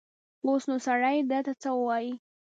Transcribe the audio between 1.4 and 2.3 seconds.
ته څه ووايي.